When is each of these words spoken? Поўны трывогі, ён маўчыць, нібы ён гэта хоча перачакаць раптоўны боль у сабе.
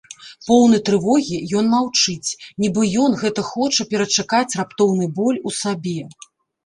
Поўны 0.49 0.77
трывогі, 0.87 1.37
ён 1.59 1.65
маўчыць, 1.73 2.29
нібы 2.63 2.83
ён 3.03 3.11
гэта 3.21 3.45
хоча 3.53 3.81
перачакаць 3.95 4.51
раптоўны 4.63 5.05
боль 5.21 5.39
у 5.51 5.59
сабе. 5.63 5.99